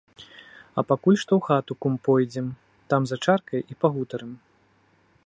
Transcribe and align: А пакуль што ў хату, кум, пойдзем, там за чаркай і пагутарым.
А 0.81 0.83
пакуль 0.91 1.19
што 1.23 1.33
ў 1.41 1.49
хату, 1.49 1.73
кум, 1.85 1.93
пойдзем, 2.07 2.47
там 2.95 3.01
за 3.13 3.17
чаркай 3.29 3.61
і 3.75 3.81
пагутарым. 3.85 4.31